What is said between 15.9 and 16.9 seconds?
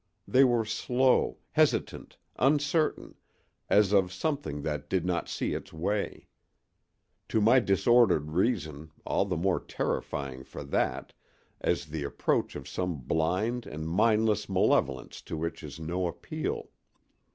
appeal.